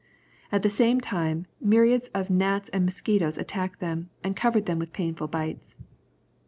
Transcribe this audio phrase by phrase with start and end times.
[0.51, 4.93] At the same time, myriads of gnats and mosquitoes attacked them, and covered them with
[4.93, 5.75] painful bites.